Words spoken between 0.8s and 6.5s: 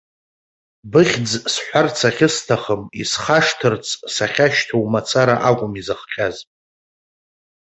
Быхьӡ сҳәарц ахьысҭахым, исхашҭырц сахьашьҭоу мацара акәым изыхҟьаз.